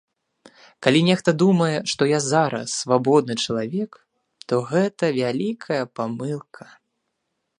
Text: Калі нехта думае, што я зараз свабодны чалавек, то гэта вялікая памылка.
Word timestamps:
Калі 0.85 0.99
нехта 1.09 1.33
думае, 1.41 1.73
што 1.91 2.07
я 2.11 2.19
зараз 2.27 2.71
свабодны 2.85 3.35
чалавек, 3.43 3.91
то 4.53 4.61
гэта 4.73 5.05
вялікая 5.21 5.81
памылка. 6.01 6.63